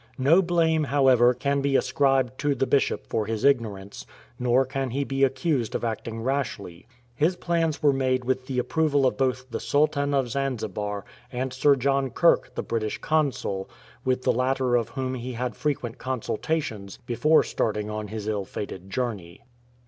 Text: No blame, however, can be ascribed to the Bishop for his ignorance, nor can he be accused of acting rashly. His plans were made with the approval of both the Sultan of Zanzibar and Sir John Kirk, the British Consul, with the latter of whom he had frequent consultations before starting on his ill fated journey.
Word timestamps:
No 0.17 0.41
blame, 0.41 0.85
however, 0.85 1.31
can 1.35 1.61
be 1.61 1.75
ascribed 1.75 2.39
to 2.39 2.55
the 2.55 2.65
Bishop 2.65 3.05
for 3.05 3.27
his 3.27 3.43
ignorance, 3.43 4.03
nor 4.39 4.65
can 4.65 4.89
he 4.89 5.03
be 5.03 5.23
accused 5.23 5.75
of 5.75 5.83
acting 5.83 6.23
rashly. 6.23 6.87
His 7.13 7.35
plans 7.35 7.83
were 7.83 7.93
made 7.93 8.25
with 8.25 8.47
the 8.47 8.57
approval 8.57 9.05
of 9.05 9.15
both 9.15 9.45
the 9.51 9.59
Sultan 9.59 10.15
of 10.15 10.27
Zanzibar 10.29 11.05
and 11.31 11.53
Sir 11.53 11.75
John 11.75 12.09
Kirk, 12.09 12.55
the 12.55 12.63
British 12.63 12.97
Consul, 12.97 13.69
with 14.03 14.23
the 14.23 14.33
latter 14.33 14.75
of 14.75 14.89
whom 14.89 15.13
he 15.13 15.33
had 15.33 15.55
frequent 15.55 15.99
consultations 15.99 16.97
before 17.05 17.43
starting 17.43 17.91
on 17.91 18.07
his 18.07 18.27
ill 18.27 18.43
fated 18.45 18.89
journey. 18.89 19.41